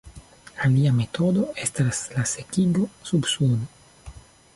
Alia 0.67 0.93
metodo 0.99 1.43
estas 1.65 1.99
la 2.13 2.23
sekigo 2.31 2.87
sub 3.11 3.29
Suno. 3.35 3.61